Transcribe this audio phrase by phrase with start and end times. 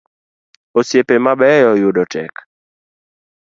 [0.77, 2.33] Osiepe mabeyo yudo tek